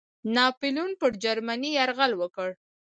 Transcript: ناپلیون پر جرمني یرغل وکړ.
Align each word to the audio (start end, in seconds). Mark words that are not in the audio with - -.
ناپلیون 0.35 0.91
پر 0.99 1.11
جرمني 1.23 1.69
یرغل 1.77 2.11
وکړ. 2.17 2.49